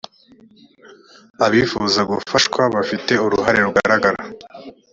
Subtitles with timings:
[1.45, 4.21] abifuza gufashwa bafite uruhare rugaragara.